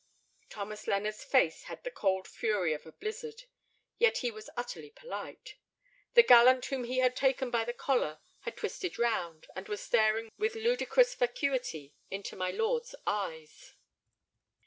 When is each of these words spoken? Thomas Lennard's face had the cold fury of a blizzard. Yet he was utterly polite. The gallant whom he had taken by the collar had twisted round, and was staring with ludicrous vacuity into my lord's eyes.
Thomas 0.49 0.87
Lennard's 0.87 1.23
face 1.23 1.65
had 1.65 1.83
the 1.83 1.91
cold 1.91 2.27
fury 2.27 2.73
of 2.73 2.87
a 2.87 2.91
blizzard. 2.91 3.43
Yet 3.99 4.17
he 4.25 4.31
was 4.31 4.49
utterly 4.57 4.89
polite. 4.89 5.57
The 6.15 6.23
gallant 6.23 6.65
whom 6.65 6.85
he 6.85 6.97
had 6.97 7.15
taken 7.15 7.51
by 7.51 7.65
the 7.65 7.73
collar 7.73 8.19
had 8.39 8.57
twisted 8.57 8.97
round, 8.97 9.45
and 9.55 9.67
was 9.69 9.79
staring 9.83 10.31
with 10.39 10.55
ludicrous 10.55 11.13
vacuity 11.13 11.93
into 12.09 12.35
my 12.35 12.49
lord's 12.49 12.95
eyes. 13.05 13.75